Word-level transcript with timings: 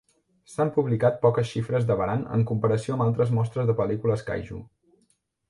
S'han 0.51 0.69
publicat 0.77 1.19
poques 1.25 1.51
xifres 1.55 1.85
de 1.91 1.97
Varan 1.99 2.23
en 2.39 2.47
comparació 2.53 2.97
amb 2.97 3.07
altres 3.07 3.35
mostres 3.41 3.71
de 3.71 3.77
pel·lícules 3.83 4.27
kaiju. 4.33 4.61